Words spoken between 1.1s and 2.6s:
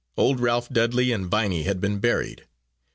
and Viney had been buried.